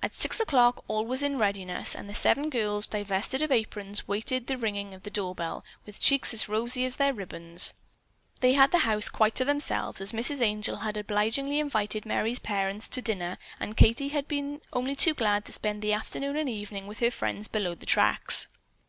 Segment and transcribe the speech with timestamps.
[0.00, 4.46] At six o'clock all was in readiness, and the seven girls, divested of aprons, waited
[4.46, 7.74] the ringing of the door bell with cheeks as rosy as their ribbons.
[8.38, 10.40] They had the house quite to themselves, as Mrs.
[10.40, 15.44] Angel had obligingly invited Merry's parents to dinner and Katie had been only too glad
[15.46, 18.46] to spend the afternoon and evening with her friends below the tracks.